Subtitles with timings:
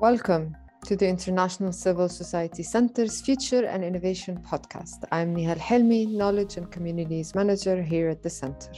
[0.00, 5.04] Welcome to the International Civil Society Center's Future and Innovation podcast.
[5.10, 8.70] I'm Nihal Helmi, Knowledge and Communities Manager here at the Center.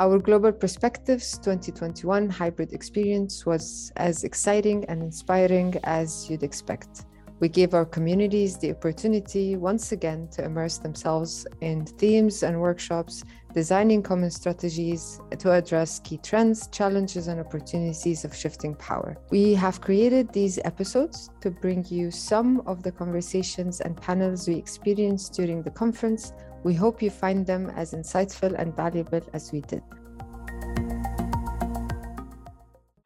[0.00, 7.04] Our Global Perspectives 2021 hybrid experience was as exciting and inspiring as you'd expect.
[7.38, 13.22] We gave our communities the opportunity once again to immerse themselves in themes and workshops,
[13.58, 19.16] designing common strategies to address key trends, challenges, and opportunities of shifting power.
[19.30, 24.54] We have created these episodes to bring you some of the conversations and panels we
[24.54, 26.32] experienced during the conference.
[26.62, 29.82] We hope you find them as insightful and valuable as we did.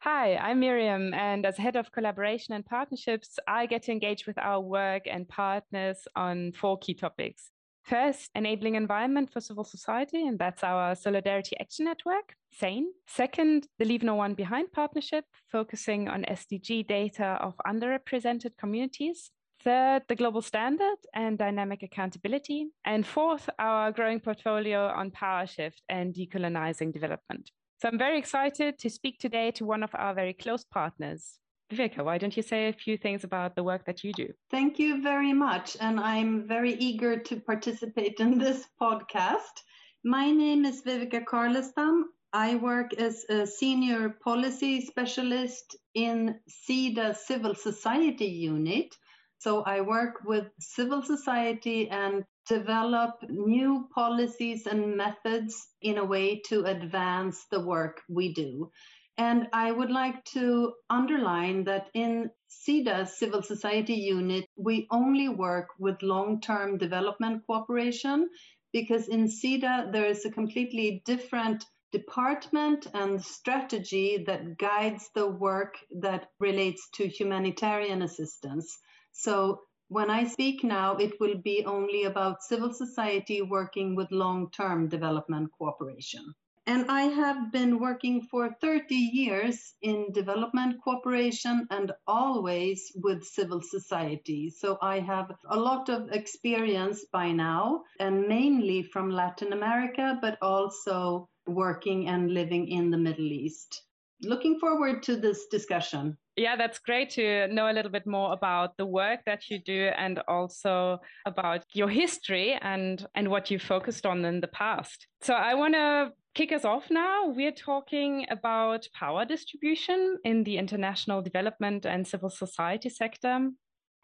[0.01, 4.37] Hi, I'm Miriam, and as head of collaboration and partnerships, I get to engage with
[4.37, 7.53] our work and partners on four key topics.
[7.85, 12.93] First, enabling environment for civil society, and that's our Solidarity Action Network, SANE.
[13.09, 19.31] Second, the Leave No One Behind partnership, focusing on SDG data of underrepresented communities.
[19.65, 22.69] Third, the global standard and dynamic accountability.
[22.85, 27.51] And fourth, our growing portfolio on power shift and decolonizing development.
[27.81, 31.39] So I'm very excited to speak today to one of our very close partners.
[31.73, 34.29] Viveka, why don't you say a few things about the work that you do?
[34.51, 35.77] Thank you very much.
[35.81, 39.63] And I'm very eager to participate in this podcast.
[40.05, 42.03] My name is Viveka Karlestam.
[42.35, 48.95] I work as a senior policy specialist in SIDA Civil Society Unit.
[49.39, 56.41] So I work with civil society and develop new policies and methods in a way
[56.49, 58.71] to advance the work we do.
[59.19, 65.69] And I would like to underline that in SIDA Civil Society Unit, we only work
[65.79, 68.31] with long term development cooperation
[68.73, 75.77] because in SIDA there is a completely different department and strategy that guides the work
[76.01, 78.79] that relates to humanitarian assistance.
[79.13, 84.51] So when I speak now, it will be only about civil society working with long
[84.51, 86.35] term development cooperation.
[86.65, 93.61] And I have been working for 30 years in development cooperation and always with civil
[93.61, 94.49] society.
[94.49, 100.39] So I have a lot of experience by now, and mainly from Latin America, but
[100.41, 103.83] also working and living in the Middle East.
[104.25, 106.17] Looking forward to this discussion.
[106.37, 109.91] Yeah, that's great to know a little bit more about the work that you do
[109.97, 115.07] and also about your history and and what you focused on in the past.
[115.21, 117.27] So I want to kick us off now.
[117.27, 123.51] We're talking about power distribution in the international development and civil society sector.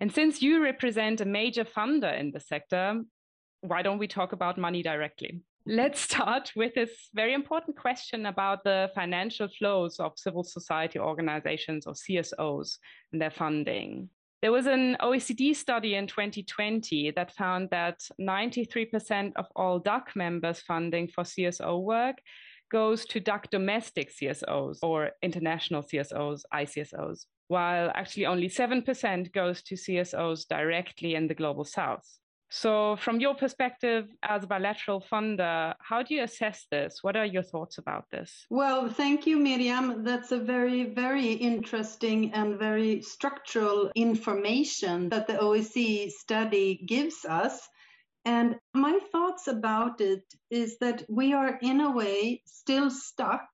[0.01, 3.03] And since you represent a major funder in the sector,
[3.63, 5.43] why don't we talk about money directly?
[5.71, 11.87] Let's start with this very important question about the financial flows of civil society organizations
[11.87, 12.79] or CSOs
[13.13, 14.09] and their funding.
[14.41, 20.63] There was an OECD study in 2020 that found that 93% of all DAC members'
[20.63, 22.17] funding for CSO work
[22.73, 29.75] goes to DAC domestic CSOs or international CSOs, ICSOs, while actually only 7% goes to
[29.75, 32.09] CSOs directly in the global south.
[32.51, 37.03] So, from your perspective as a bilateral funder, how do you assess this?
[37.03, 38.47] What are your thoughts about this?
[38.49, 40.03] Well, thank you, Miriam.
[40.03, 47.69] That's a very, very interesting and very structural information that the OECD study gives us.
[48.25, 53.47] And my thoughts about it is that we are, in a way, still stuck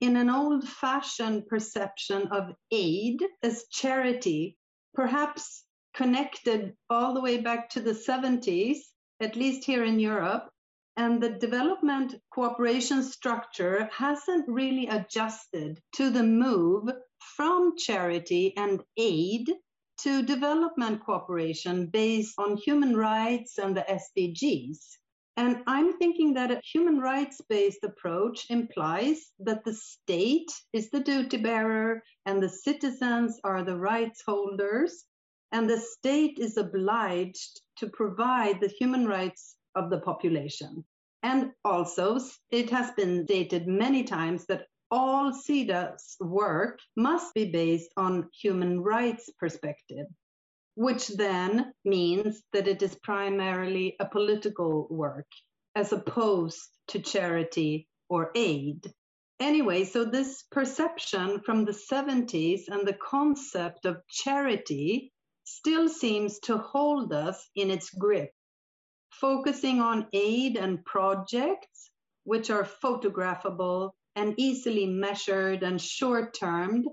[0.00, 4.56] in an old fashioned perception of aid as charity,
[4.94, 5.64] perhaps
[5.98, 8.78] connected all the way back to the 70s,
[9.18, 10.48] at least here in Europe.
[10.96, 16.88] And the development cooperation structure hasn't really adjusted to the move
[17.36, 19.50] from charity and aid
[20.02, 24.78] to development cooperation based on human rights and the SDGs.
[25.36, 31.00] And I'm thinking that a human rights based approach implies that the state is the
[31.00, 35.04] duty bearer and the citizens are the rights holders
[35.52, 40.84] and the state is obliged to provide the human rights of the population.
[41.22, 47.90] And also, it has been stated many times that all SIDA's work must be based
[47.96, 50.06] on human rights perspective,
[50.74, 55.26] which then means that it is primarily a political work
[55.74, 58.92] as opposed to charity or aid.
[59.40, 65.12] Anyway, so this perception from the 70s and the concept of charity
[65.48, 68.30] still seems to hold us in its grip,
[69.10, 71.90] focusing on aid and projects
[72.24, 76.86] which are photographable and easily measured and short termed,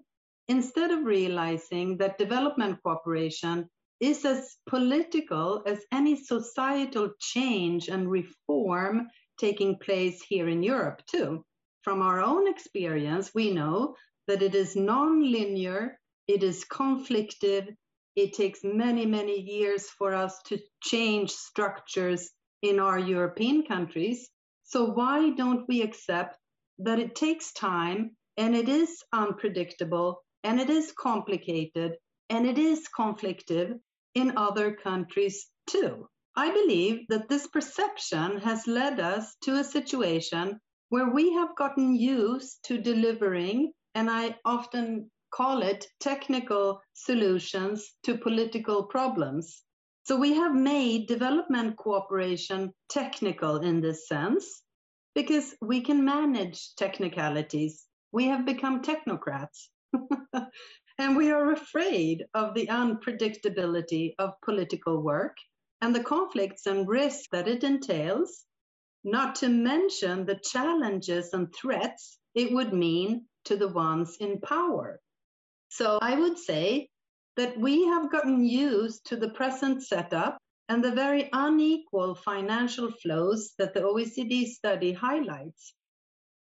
[0.47, 3.67] instead of realizing that development cooperation
[3.99, 9.07] is as political as any societal change and reform
[9.37, 11.43] taking place here in Europe, too.
[11.81, 13.95] From our own experience, we know
[14.27, 17.75] that it is non-linear, it is conflictive,
[18.15, 22.31] it takes many, many years for us to change structures
[22.61, 24.29] in our European countries.
[24.63, 26.37] So why don't we accept
[26.79, 31.97] that it takes time and it is unpredictable and it is complicated
[32.29, 33.79] and it is conflictive
[34.13, 36.07] in other countries too?
[36.35, 40.59] I believe that this perception has led us to a situation
[40.89, 48.17] where we have gotten used to delivering, and I often call it technical solutions to
[48.17, 49.63] political problems.
[50.03, 54.61] So we have made development cooperation technical in this sense
[55.13, 57.85] because we can manage technicalities.
[58.13, 59.67] We have become technocrats.
[60.97, 65.35] and we are afraid of the unpredictability of political work
[65.81, 68.45] and the conflicts and risks that it entails,
[69.03, 75.01] not to mention the challenges and threats it would mean to the ones in power.
[75.77, 76.87] So I would say
[77.35, 80.37] that we have gotten used to the present setup
[80.69, 85.73] and the very unequal financial flows that the OECD study highlights.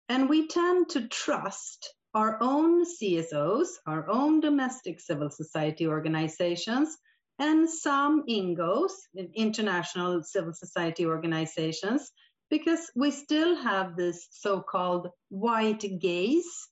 [0.09, 6.99] And we tend to trust our own CSOs, our own domestic civil society organizations,
[7.39, 8.95] and some INGOs,
[9.37, 12.11] international civil society organizations,
[12.51, 16.70] because we still have this so called white gaze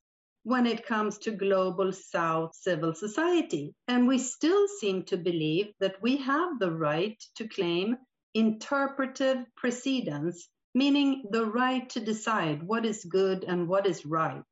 [0.49, 3.75] when it comes to global South civil society.
[3.87, 7.99] And we still seem to believe that we have the right to claim
[8.33, 14.43] interpretive precedence, meaning the right to decide what is good and what is right.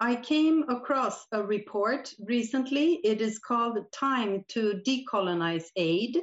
[0.00, 3.00] I came across a report recently.
[3.02, 6.20] It is called Time to Decolonize Aid.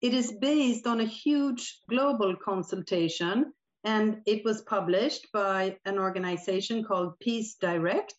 [0.00, 3.52] It is based on a huge global consultation
[3.84, 8.14] and it was published by an organization called Peace Direct.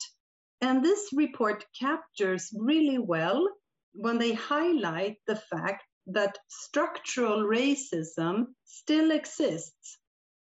[0.61, 3.47] And this report captures really well
[3.93, 9.99] when they highlight the fact that structural racism still exists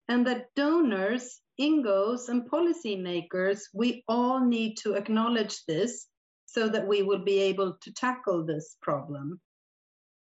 [0.07, 6.07] and that donors INGOs and policymakers, we all need to acknowledge this
[6.45, 9.41] so that we will be able to tackle this problem.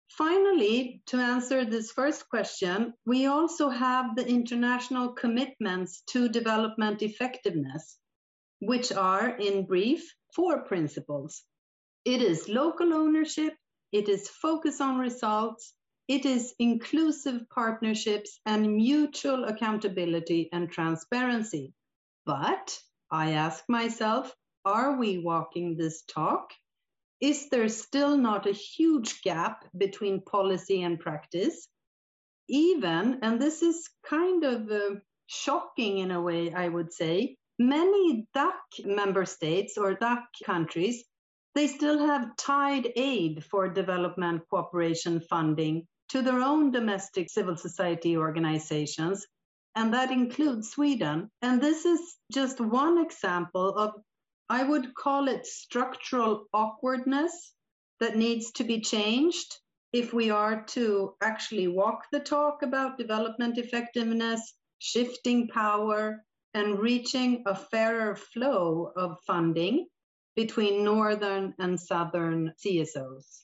[0.09, 7.97] Finally, to answer this first question, we also have the international commitments to development effectiveness,
[8.61, 11.43] which are, in brief, four principles.
[12.05, 13.53] It is local ownership,
[13.91, 15.73] it is focus on results,
[16.07, 21.73] it is inclusive partnerships and mutual accountability and transparency.
[22.25, 22.79] But
[23.09, 24.33] I ask myself,
[24.63, 26.53] are we walking this talk?
[27.19, 31.67] Is there still not a huge gap between policy and practice?
[32.47, 37.37] Even, and this is kind of uh, shocking in a way, I would say,
[37.67, 41.03] many DAC member states or DAC countries,
[41.53, 48.17] they still have tied aid for development cooperation funding to their own domestic civil society
[48.17, 49.25] organizations,
[49.75, 51.29] and that includes Sweden.
[51.41, 53.93] And this is just one example of,
[54.49, 57.53] I would call it structural awkwardness
[57.99, 59.57] that needs to be changed
[59.93, 67.43] if we are to actually walk the talk about development effectiveness, shifting power, and reaching
[67.45, 69.87] a fairer flow of funding
[70.35, 73.43] between northern and southern CSOs.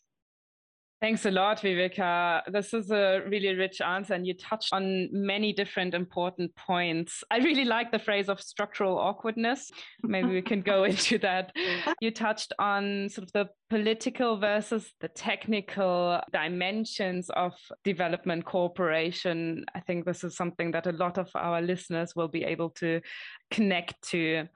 [0.99, 2.41] Thanks a lot, Viveka.
[2.51, 7.23] This is a really rich answer, and you touched on many different important points.
[7.29, 9.69] I really like the phrase of structural awkwardness.
[10.01, 11.55] Maybe we can go into that.
[12.01, 19.65] You touched on sort of the political versus the technical dimensions of development cooperation.
[19.75, 23.01] I think this is something that a lot of our listeners will be able to
[23.51, 24.47] connect to.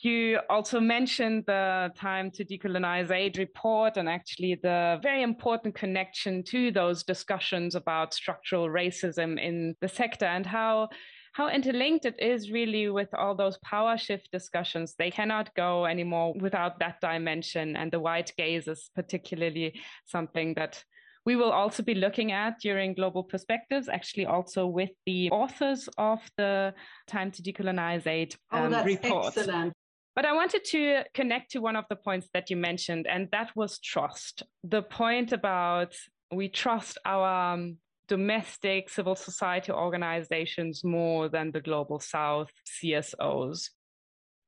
[0.00, 6.44] You also mentioned the Time to Decolonize Aid report and actually the very important connection
[6.44, 10.88] to those discussions about structural racism in the sector and how
[11.32, 14.94] how interlinked it is really with all those power shift discussions.
[14.98, 17.76] They cannot go anymore without that dimension.
[17.76, 20.82] And the white gaze is particularly something that
[21.26, 26.20] we will also be looking at during Global Perspectives, actually also with the authors of
[26.36, 26.72] the
[27.06, 29.36] Time to Decolonize Aid um, oh, report.
[29.36, 29.74] Excellent.
[30.18, 33.54] But I wanted to connect to one of the points that you mentioned, and that
[33.54, 34.42] was trust.
[34.64, 35.94] The point about
[36.32, 37.76] we trust our um,
[38.08, 43.70] domestic civil society organizations more than the global south CSOs.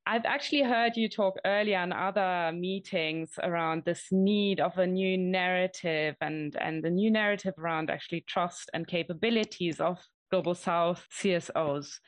[0.05, 5.17] I've actually heard you talk earlier in other meetings around this need of a new
[5.17, 9.99] narrative and, and the new narrative around actually trust and capabilities of
[10.31, 11.99] Global South CSOs.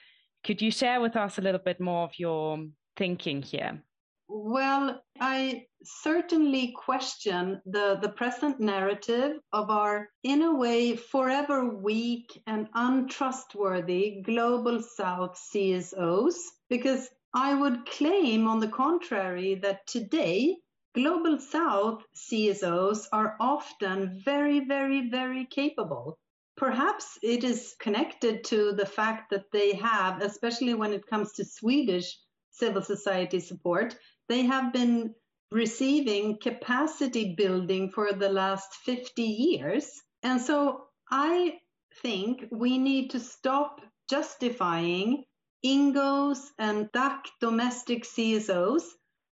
[0.43, 2.57] Could you share with us a little bit more of your
[2.95, 3.81] thinking here?
[4.29, 12.41] Well, I certainly question the, the present narrative of our, in a way, forever weak
[12.47, 16.35] and untrustworthy Global South CSOs,
[16.69, 20.57] because I would claim, on the contrary, that today
[20.95, 26.17] Global South CSOs are often very, very, very capable.
[26.55, 31.45] Perhaps it is connected to the fact that they have, especially when it comes to
[31.45, 32.17] Swedish
[32.53, 33.95] civil society support,
[34.29, 35.13] they have been
[35.51, 40.01] receiving capacity building for the last 50 years.
[40.23, 41.59] And so I
[42.01, 45.25] think we need to stop justifying
[45.63, 48.83] INGOs and DAC domestic CSOs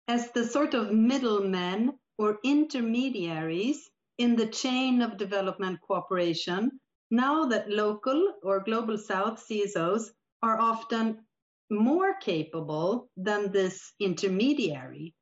[0.09, 6.81] as the sort of middlemen or intermediaries in the chain of development cooperation,
[7.11, 10.11] now that local or global south CSOs
[10.43, 11.26] are often
[11.71, 15.15] more capable than this intermediary.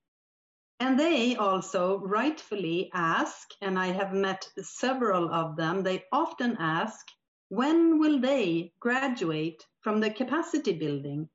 [0.81, 7.07] And they also rightfully ask, and I have met several of them, they often ask,
[7.49, 11.29] when will they graduate from the capacity building?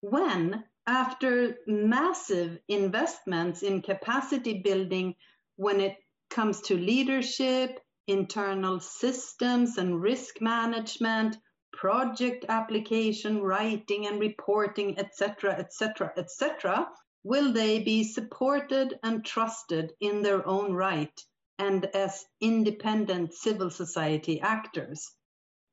[0.00, 5.14] When, after massive investments in capacity building,
[5.56, 5.96] when it
[6.30, 11.36] comes to leadership, internal systems and risk management,
[11.72, 16.88] project application writing and reporting, etc., etc., etc.,
[17.22, 21.24] will they be supported and trusted in their own right
[21.58, 25.12] and as independent civil society actors?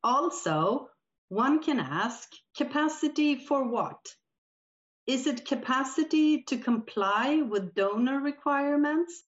[0.04, 0.90] Also,
[1.30, 4.16] one can ask capacity for what?
[5.08, 9.24] Is it capacity to comply with donor requirements?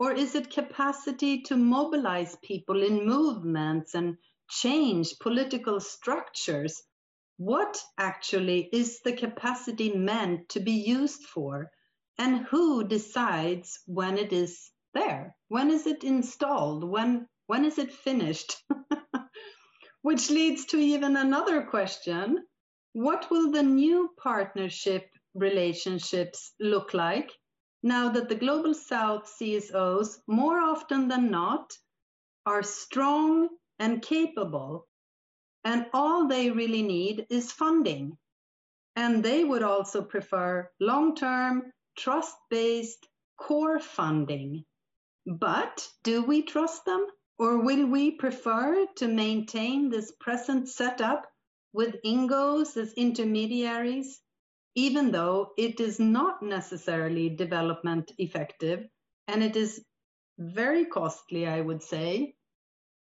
[0.00, 4.16] Or is it capacity to mobilize people in movements and
[4.48, 6.82] change political structures?
[7.36, 11.70] What actually is the capacity meant to be used for?
[12.18, 15.36] And who decides when it is there?
[15.48, 16.84] When is it installed?
[16.84, 18.56] When, when is it finished?
[20.02, 22.44] Which leads to even another question.
[22.92, 27.30] What will the new partnership relationships look like
[27.84, 31.70] now that the Global South CSOs, more often than not,
[32.46, 34.86] are strong and capable,
[35.64, 38.16] and all they really need is funding?
[38.96, 44.64] And they would also prefer long term, trust based core funding.
[45.26, 47.06] But do we trust them?
[47.38, 51.26] Or will we prefer to maintain this present setup
[51.72, 54.20] with INGOs as intermediaries,
[54.76, 58.86] even though it is not necessarily development effective
[59.26, 59.84] and it is
[60.38, 62.36] very costly, I would say,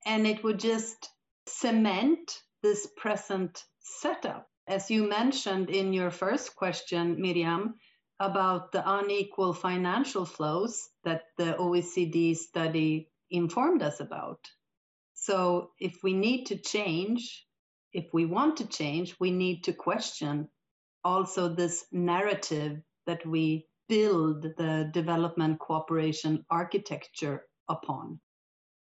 [0.07, 1.09] and it would just
[1.47, 4.49] cement this present setup.
[4.67, 7.75] As you mentioned in your first question, Miriam,
[8.21, 14.39] about the unequal financial flows that the OECD study informed us about.
[15.15, 17.45] So if we need to change,
[17.93, 20.49] if we want to change, we need to question
[21.05, 28.21] also this narrative that we build the development cooperation architecture upon.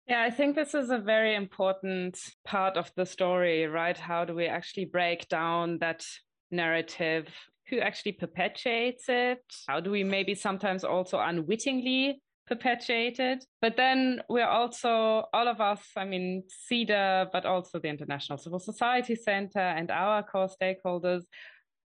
[0.09, 3.99] Yeah, I think this is a very important part of the story, right?
[3.99, 6.05] How do we actually break down that
[6.51, 7.27] narrative?
[7.69, 9.43] Who actually perpetuates it?
[9.67, 13.45] How do we maybe sometimes also unwittingly perpetuated.
[13.61, 18.59] But then we're also, all of us, I mean, Sida, but also the International Civil
[18.59, 21.23] Society Center and our core stakeholders,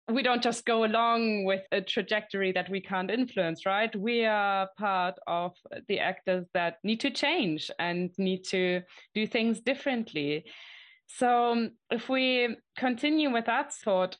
[0.08, 3.94] we don't just go along with a trajectory that we can't influence, right?
[3.94, 5.52] We are part of
[5.88, 8.82] the actors that need to change and need to
[9.14, 10.44] do things differently.
[11.06, 14.16] So, um, if we continue with that thought,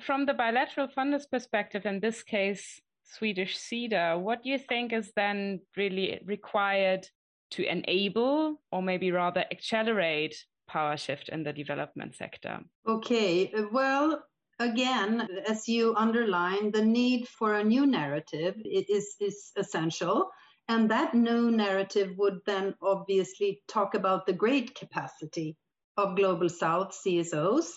[0.00, 5.12] from the bilateral funders perspective, in this case, Swedish Sida, what do you think is
[5.16, 7.08] then really required
[7.52, 10.36] to enable or maybe rather accelerate
[10.68, 12.60] power shift in the development sector?
[12.86, 14.22] Okay, uh, well,
[14.58, 20.30] again, as you underline, the need for a new narrative is, is essential.
[20.68, 25.56] And that new narrative would then obviously talk about the great capacity
[25.96, 27.70] of Global South CSOs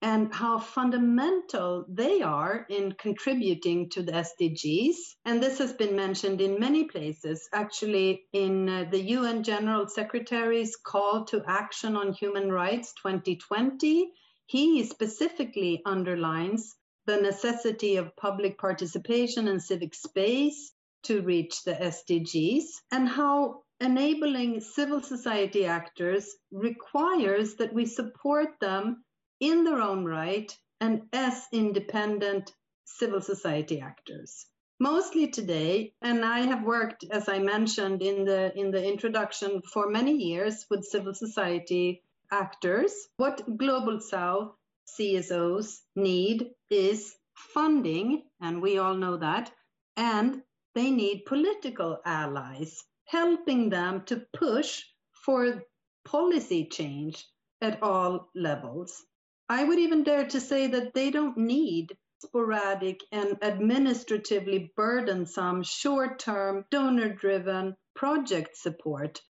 [0.00, 4.94] and how fundamental they are in contributing to the SDGs.
[5.24, 10.76] And this has been mentioned in many places, actually, in uh, the UN General Secretary's
[10.76, 14.12] Call to Action on Human Rights 2020.
[14.50, 16.74] He specifically underlines
[17.04, 24.62] the necessity of public participation and civic space to reach the SDGs, and how enabling
[24.62, 29.04] civil society actors requires that we support them
[29.38, 30.50] in their own right
[30.80, 32.50] and as independent
[32.86, 34.46] civil society actors.
[34.80, 39.90] Mostly today and i have worked as i mentioned in the in the introduction for
[39.90, 44.52] many years with civil society actors what global south
[44.88, 49.50] csos need is funding and we all know that
[49.96, 50.42] and
[50.74, 54.82] they need political allies helping them to push
[55.24, 55.62] for
[56.04, 57.26] policy change
[57.60, 59.04] at all levels
[59.48, 66.18] i would even dare to say that they don't need sporadic and administratively burdensome short
[66.18, 69.20] term donor driven project support.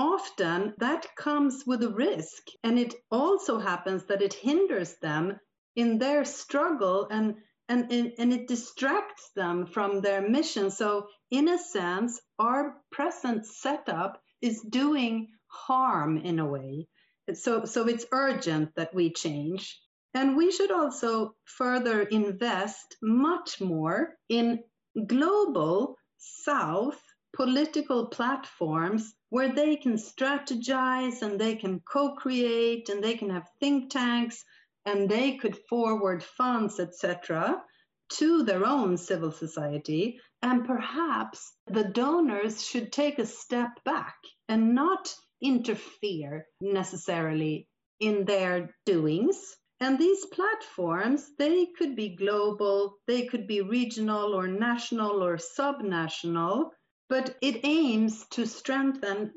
[0.00, 5.38] Often that comes with a risk, and it also happens that it hinders them
[5.76, 7.34] in their struggle and
[7.68, 10.70] and, and it distracts them from their mission.
[10.70, 16.88] So, in a sense, our present setup is doing harm in a way.
[17.34, 19.78] So, so it's urgent that we change.
[20.14, 24.64] And we should also further invest much more in
[25.06, 27.00] global South
[27.32, 33.48] political platforms where they can strategize and they can co create and they can have
[33.60, 34.44] think tanks
[34.86, 37.62] and they could forward funds, etc.,
[38.08, 40.20] to their own civil society.
[40.42, 44.16] And perhaps the donors should take a step back
[44.48, 47.68] and not interfere necessarily
[48.00, 54.46] in their doings and these platforms, they could be global, they could be regional or
[54.46, 56.70] national or subnational,
[57.10, 59.32] but it aims to strengthen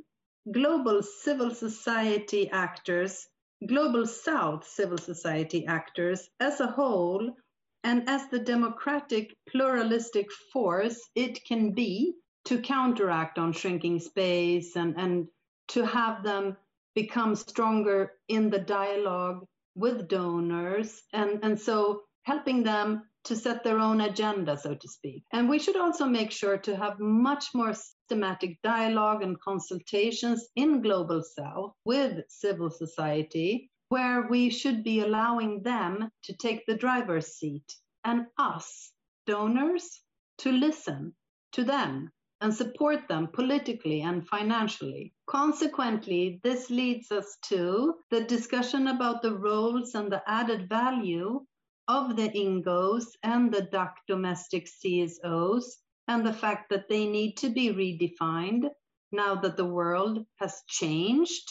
[0.51, 3.27] global civil society actors,
[3.68, 7.36] global South civil society actors as a whole,
[7.84, 12.13] and as the democratic pluralistic force it can be
[12.46, 15.27] to counteract on shrinking space and, and
[15.68, 16.55] to have them
[16.94, 19.44] become stronger in the dialogue
[19.75, 25.24] with donors and, and so helping them to set their own agenda, so to speak.
[25.31, 30.81] And we should also make sure to have much more systematic dialogue and consultations in
[30.81, 37.36] Global South with civil society, where we should be allowing them to take the driver's
[37.36, 38.92] seat and us,
[39.25, 40.01] donors,
[40.40, 41.14] to listen
[41.53, 45.14] to them and support them politically and financially.
[45.27, 51.40] Consequently, this leads us to the discussion about the roles and the added value
[51.87, 55.65] of the INGOs and the DAC domestic CSOs,
[56.07, 58.69] and the fact that they need to be redefined
[59.11, 61.50] now that the world has changed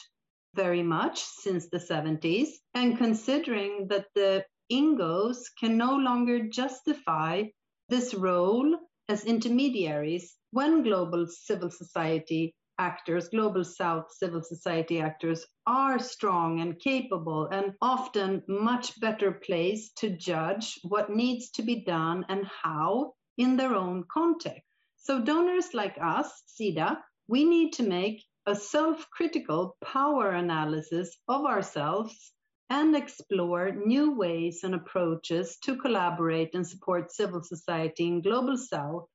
[0.54, 7.44] very much since the 70s, and considering that the INGOs can no longer justify
[7.88, 15.98] this role as intermediaries when global civil society actors, global South civil society actors, are
[15.98, 22.24] strong and capable and often much better placed to judge what needs to be done
[22.28, 24.62] and how in their own context.
[24.96, 31.44] So, donors like us, SIDA, we need to make a self critical power analysis of
[31.44, 32.32] ourselves
[32.70, 39.08] and explore new ways and approaches to collaborate and support civil society in Global South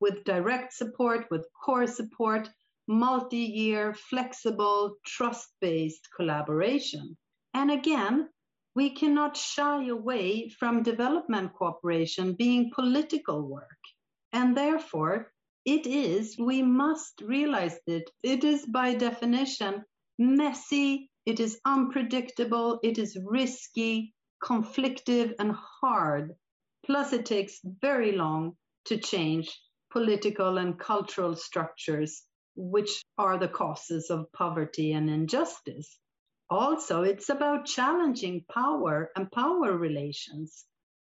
[0.00, 2.48] with direct support, with core support,
[2.88, 7.16] multi year, flexible, trust based collaboration.
[7.54, 8.28] And again,
[8.74, 13.78] we cannot shy away from development cooperation being political work.
[14.32, 15.32] And therefore,
[15.64, 19.84] it is, we must realize that it is by definition
[20.18, 26.34] messy, it is unpredictable, it is risky, conflictive, and hard.
[26.84, 29.56] Plus, it takes very long to change
[29.92, 35.98] political and cultural structures, which are the causes of poverty and injustice.
[36.50, 40.64] Also, it's about challenging power and power relations,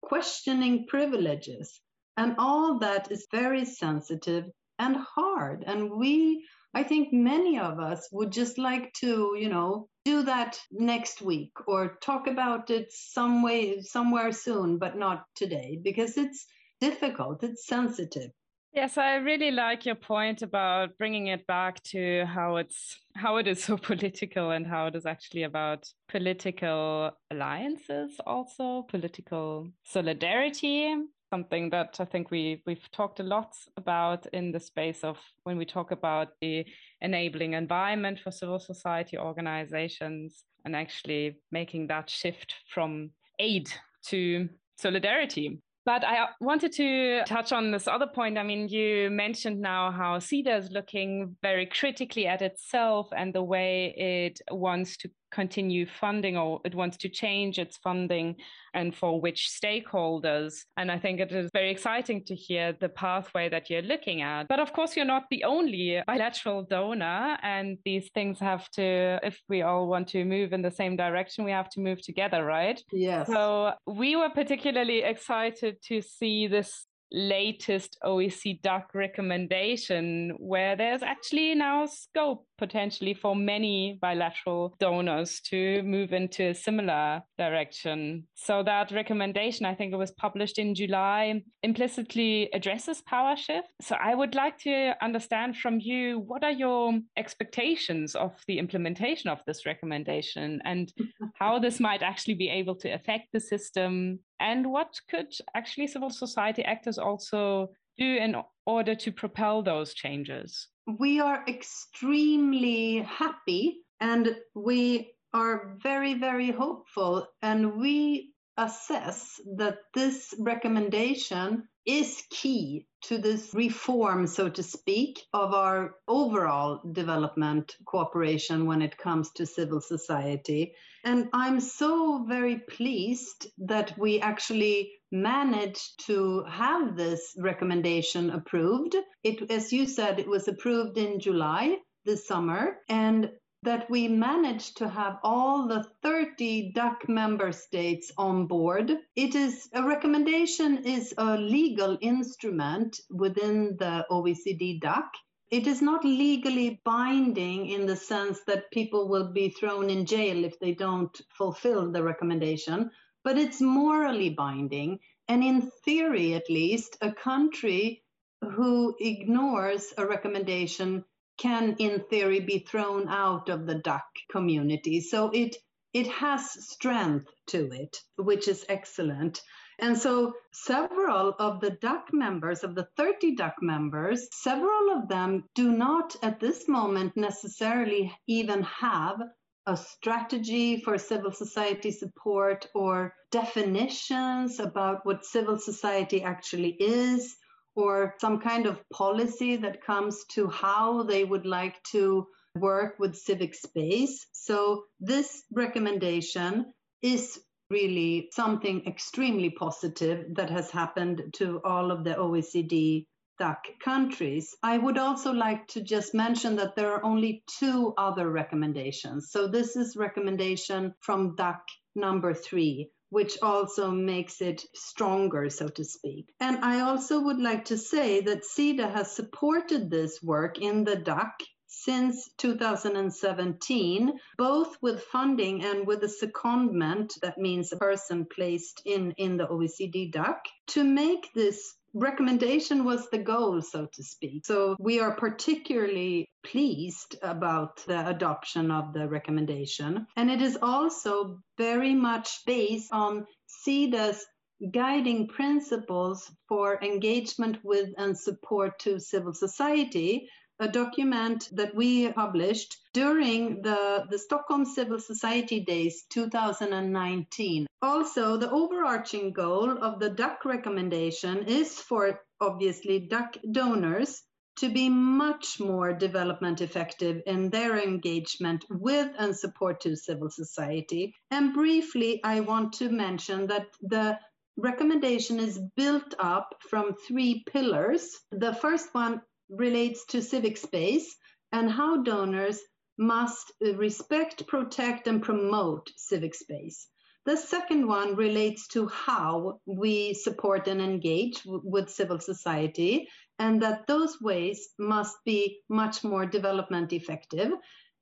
[0.03, 1.81] questioning privileges,
[2.17, 4.45] and all that is very sensitive
[4.79, 5.63] and hard.
[5.67, 10.59] And we, I think many of us would just like to, you know, do that
[10.73, 16.47] next week or talk about it some way, somewhere soon, but not today because it's
[16.81, 18.31] difficult, it's sensitive.
[18.73, 23.49] Yes, I really like your point about bringing it back to how it's how it
[23.49, 30.95] is so political and how it is actually about political alliances also, political solidarity,
[31.31, 35.57] something that I think we we've talked a lot about in the space of when
[35.57, 36.67] we talk about the
[37.01, 43.71] enabling environment for civil society organizations and actually making that shift from aid
[44.07, 45.63] to solidarity.
[45.89, 48.37] But I wanted to touch on this other point.
[48.37, 53.43] I mean, you mentioned now how Sida is looking very critically at itself and the
[53.43, 58.37] way it wants to continue funding or it wants to change its funding
[58.75, 60.65] and for which stakeholders.
[60.77, 64.49] And I think it is very exciting to hear the pathway that you're looking at.
[64.49, 69.41] But of course, you're not the only bilateral donor, and these things have to, if
[69.49, 72.83] we all want to move in the same direction, we have to move together, right?
[72.93, 73.27] Yes.
[73.27, 81.55] So we were particularly excited to see this latest OECD DAC recommendation, where there's actually
[81.55, 88.27] now scope potentially for many bilateral donors to move into a similar direction.
[88.35, 93.69] So that recommendation, I think it was published in July, implicitly addresses power shift.
[93.81, 99.31] So I would like to understand from you what are your expectations of the implementation
[99.31, 100.93] of this recommendation and
[101.35, 106.11] how this might actually be able to affect the system and what could actually civil
[106.11, 110.69] society actors also do in order to propel those changes?
[110.99, 117.27] We are extremely happy and we are very, very hopeful.
[117.43, 125.55] And we assess that this recommendation is key to this reform, so to speak, of
[125.55, 130.75] our overall development cooperation when it comes to civil society.
[131.05, 138.97] And I'm so very pleased that we actually managed to have this recommendation approved.
[139.23, 142.79] It, as you said, it was approved in July this summer.
[142.89, 143.31] And
[143.63, 148.93] that we managed to have all the 30 DAC member states on board.
[149.17, 155.09] It is a recommendation is a legal instrument within the OECD DAC.
[155.51, 160.45] It is not legally binding in the sense that people will be thrown in jail
[160.45, 162.91] if they don't fulfill the recommendation,
[163.25, 165.01] but it's morally binding.
[165.29, 168.03] And in theory, at least, a country
[168.41, 171.05] who ignores a recommendation
[171.39, 175.01] can in theory be thrown out of the DAC community.
[175.01, 175.57] So it
[175.95, 179.41] it has strength to it, which is excellent.
[179.79, 185.45] And so several of the DAC members, of the 30 DAC members, several of them
[185.55, 189.23] do not at this moment necessarily even have
[189.69, 197.37] a strategy for civil society support or definitions about what civil society actually is
[197.77, 203.15] or some kind of policy that comes to how they would like to work with
[203.15, 204.27] civic space.
[204.33, 207.39] So, this recommendation is
[207.71, 213.07] really something extremely positive that has happened to all of the OECD
[213.41, 214.55] DAC countries.
[214.63, 219.31] I would also like to just mention that there are only two other recommendations.
[219.31, 221.61] So, this is recommendation from DAC
[221.95, 226.33] number three, which also makes it stronger, so to speak.
[226.41, 230.97] And I also would like to say that Sida has supported this work in the
[230.97, 231.33] DAC
[231.71, 239.13] since 2017, both with funding and with a secondment, that means a person placed in,
[239.13, 244.47] in the OECD DAC, to make this recommendation was the goal, so to speak.
[244.47, 250.07] So we are particularly pleased about the adoption of the recommendation.
[250.17, 254.25] And it is also very much based on Sida's
[254.73, 260.29] guiding principles for engagement with and support to civil society,
[260.61, 267.67] a document that we published during the, the Stockholm Civil Society Days 2019.
[267.81, 274.23] Also, the overarching goal of the DAC recommendation is for obviously DAC donors
[274.57, 281.15] to be much more development effective in their engagement with and support to civil society.
[281.31, 284.19] And briefly, I want to mention that the
[284.57, 288.19] recommendation is built up from three pillars.
[288.33, 291.17] The first one relates to civic space
[291.53, 292.61] and how donors
[292.99, 296.89] must uh, respect, protect, and promote civic space.
[297.25, 303.09] The second one relates to how we support and engage with civil society,
[303.39, 307.53] and that those ways must be much more development effective.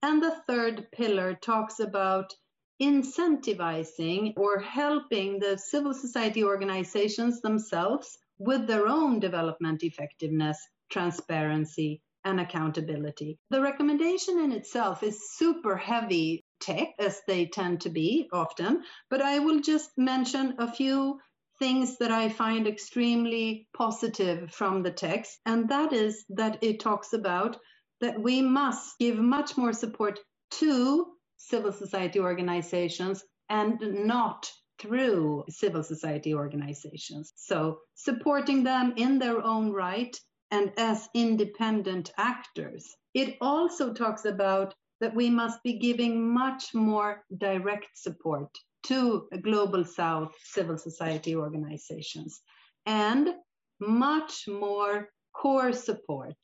[0.02, 2.32] And the third pillar talks about
[2.80, 10.58] incentivizing or helping the civil society organizations themselves with their own development effectiveness
[10.90, 13.38] transparency, and accountability.
[13.50, 19.22] The recommendation in itself is super heavy tech, as they tend to be often, but
[19.22, 21.20] I will just mention a few
[21.60, 27.12] things that I find extremely positive from the text, and that is that it talks
[27.12, 27.58] about
[28.00, 30.18] that we must give much more support
[30.50, 37.32] to civil society organizations and not through civil society organizations.
[37.36, 40.14] So, supporting them in their own right
[40.50, 42.94] and as independent actors.
[43.14, 48.48] It also talks about that we must be giving much more direct support
[48.84, 52.40] to global south civil society organizations
[52.86, 53.34] and
[53.80, 56.36] much more core support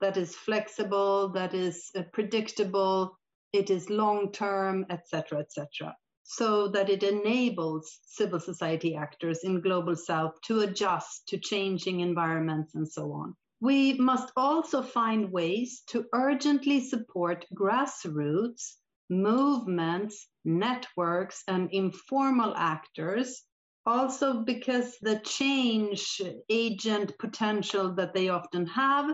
[0.00, 3.18] that is flexible that is uh, predictable
[3.52, 9.94] it is long term etc etc so that it enables civil society actors in global
[9.94, 16.06] south to adjust to changing environments and so on we must also find ways to
[16.12, 18.76] urgently support grassroots
[19.10, 23.42] movements, networks, and informal actors.
[23.84, 29.10] Also, because the change agent potential that they often have,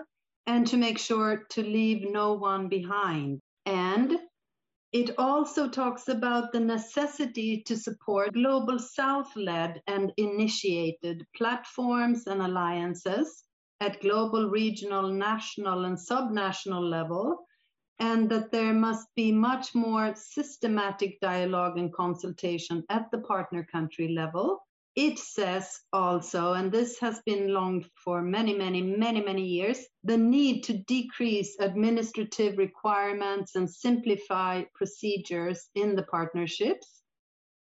[0.46, 3.40] and to make sure to leave no one behind.
[3.64, 4.18] And
[4.92, 12.42] it also talks about the necessity to support global South led and initiated platforms and
[12.42, 13.45] alliances
[13.80, 17.46] at global, regional, national, and subnational level
[17.98, 24.08] and that there must be much more systematic dialogue and consultation at the partner country
[24.08, 24.60] level.
[24.94, 30.16] It says also, and this has been longed for many, many, many, many years, the
[30.16, 37.02] need to decrease administrative requirements and simplify procedures in the partnerships,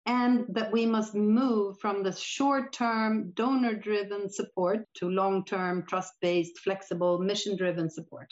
[0.09, 5.85] and that we must move from the short term donor driven support to long term
[5.87, 8.27] trust based, flexible, mission driven support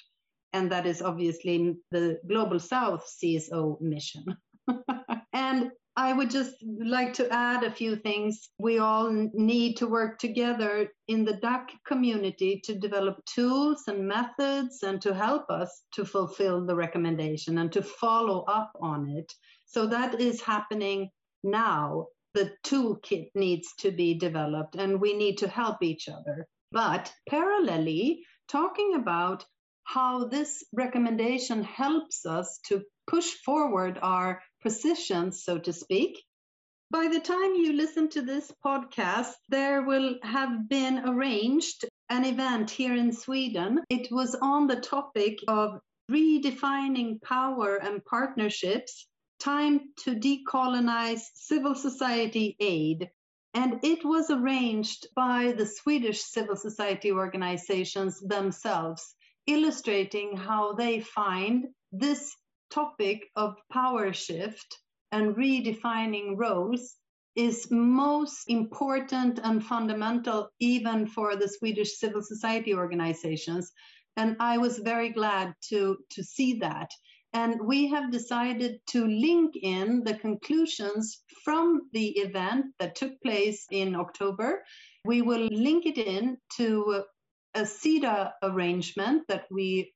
[0.54, 4.26] and that is obviously the Global South CSO mission.
[5.34, 8.50] and I would just like to add a few things.
[8.60, 14.84] We all need to work together in the DAC community to develop tools and methods
[14.84, 19.32] and to help us to fulfill the recommendation and to follow up on it.
[19.66, 21.10] So that is happening
[21.48, 22.08] now.
[22.34, 26.46] The toolkit needs to be developed and we need to help each other.
[26.72, 29.46] But parallelly, talking about
[29.86, 36.22] how this recommendation helps us to push forward our positions, so to speak.
[36.92, 42.70] By the time you listen to this podcast, there will have been arranged an event
[42.70, 43.80] here in Sweden.
[43.90, 45.80] It was on the topic of
[46.10, 49.08] redefining power and partnerships,
[49.40, 53.10] time to decolonize civil society aid.
[53.54, 59.16] And it was arranged by the Swedish civil society organizations themselves
[59.48, 62.36] illustrating how they find this
[62.70, 64.78] topic of power shift
[65.12, 66.98] and redefining roles
[67.36, 73.72] is most important and fundamental even for the Swedish civil society organizations.
[74.18, 76.90] And I was very glad to, to see that.
[77.38, 83.68] And we have decided to link in the conclusions from the event that took place
[83.70, 84.64] in October.
[85.06, 87.04] We will link it in to
[87.54, 89.94] a Sida arrangement that we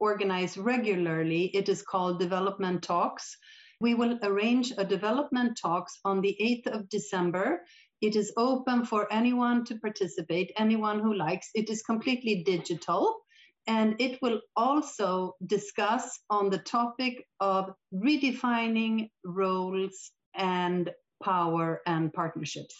[0.00, 1.44] organize regularly.
[1.60, 3.36] It is called Development Talks.
[3.80, 7.62] We will arrange a development talks on the 8th of December.
[8.00, 11.50] It is open for anyone to participate, anyone who likes.
[11.54, 13.20] It is completely digital.
[13.66, 20.90] And it will also discuss on the topic of redefining roles and
[21.22, 22.74] power and partnerships.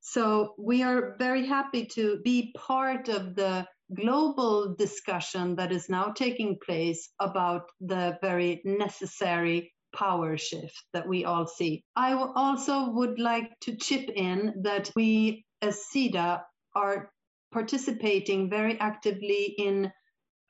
[0.00, 6.12] So we are very happy to be part of the global discussion that is now
[6.12, 11.82] taking place about the very necessary power shift that we all see.
[11.96, 16.42] I also would like to chip in that we as Sida
[16.74, 17.10] are
[17.50, 19.90] participating very actively in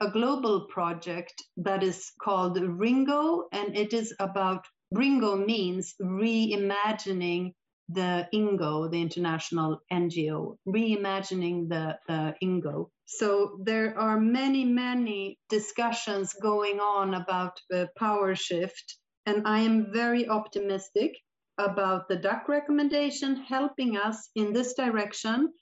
[0.00, 7.52] a global project that is called Ringo, and it is about Ringo means reimagining
[7.88, 12.90] the INGO, the international NGO, reimagining the, the INGO.
[13.06, 19.92] So there are many, many discussions going on about the power shift, and I am
[19.92, 21.16] very optimistic
[21.58, 25.52] about the DAC recommendation helping us in this direction.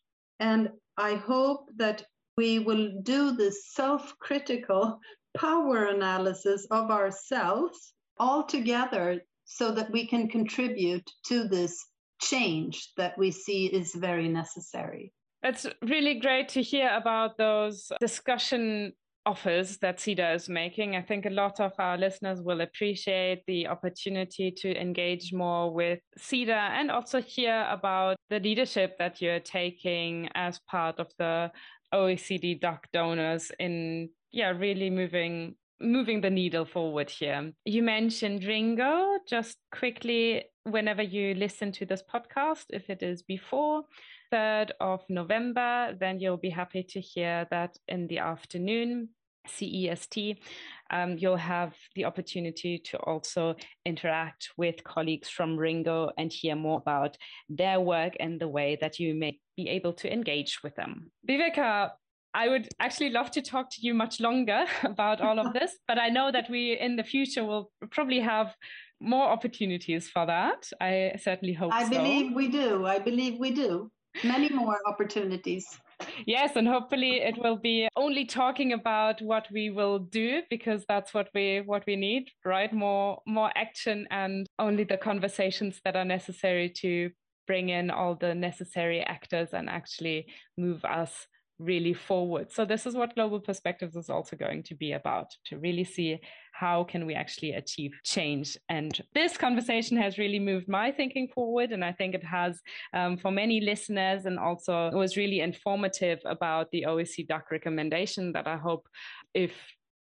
[0.40, 2.04] And I hope that
[2.36, 4.98] we will do this self critical
[5.36, 11.84] power analysis of ourselves all together so that we can contribute to this
[12.20, 15.12] change that we see is very necessary.
[15.42, 18.92] It's really great to hear about those discussion
[19.26, 20.96] offers that Sida is making.
[20.96, 25.98] I think a lot of our listeners will appreciate the opportunity to engage more with
[26.18, 31.50] Sida and also hear about the leadership that you're taking as part of the
[31.96, 37.52] OECD DAC donors in yeah, really moving moving the needle forward here.
[37.64, 39.18] You mentioned Ringo.
[39.28, 43.84] Just quickly, whenever you listen to this podcast, if it is before
[44.32, 49.10] 3rd of November, then you'll be happy to hear that in the afternoon,
[49.48, 50.38] CEST,
[50.90, 56.78] um, you'll have the opportunity to also interact with colleagues from Ringo and hear more
[56.78, 57.16] about
[57.48, 61.10] their work and the way that you may be able to engage with them.
[61.28, 61.90] Viveka,
[62.34, 65.98] I would actually love to talk to you much longer about all of this, but
[65.98, 68.54] I know that we in the future will probably have
[69.00, 70.70] more opportunities for that.
[70.80, 71.78] I certainly hope so.
[71.78, 71.90] I so.
[71.90, 72.86] believe we do.
[72.86, 73.90] I believe we do.
[74.24, 75.66] Many more opportunities.
[76.26, 81.14] Yes, and hopefully it will be only talking about what we will do because that's
[81.14, 82.72] what we what we need, right?
[82.72, 87.10] More more action and only the conversations that are necessary to
[87.46, 90.26] bring in all the necessary actors and actually
[90.58, 91.26] move us
[91.58, 92.52] really forward.
[92.52, 96.20] So this is what global perspectives is also going to be about to really see
[96.52, 98.56] how can we actually achieve change.
[98.68, 102.60] And this conversation has really moved my thinking forward, and I think it has
[102.94, 108.32] um, for many listeners, and also it was really informative about the OECD DAC recommendation
[108.32, 108.86] that I hope
[109.34, 109.52] if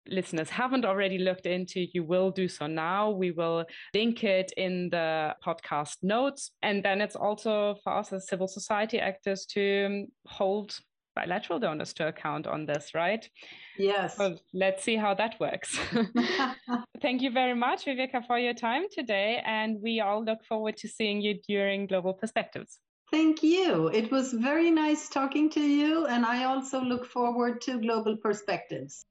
[0.08, 3.10] listeners haven't already looked into, you will do so now.
[3.10, 6.52] We will link it in the podcast notes.
[6.62, 10.76] And then it's also for us as civil society actors to hold
[11.14, 13.28] bilateral donors to account on this, right?
[13.78, 14.16] Yes.
[14.16, 15.78] So let's see how that works.
[17.02, 19.42] Thank you very much, Viveka, for your time today.
[19.44, 22.78] And we all look forward to seeing you during Global Perspectives.
[23.10, 23.88] Thank you.
[23.88, 26.06] It was very nice talking to you.
[26.06, 29.04] And I also look forward to Global Perspectives.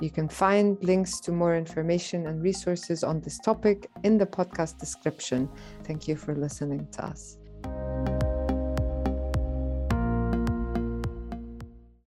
[0.00, 4.78] You can find links to more information and resources on this topic in the podcast
[4.78, 5.48] description.
[5.84, 7.39] Thank you for listening to us.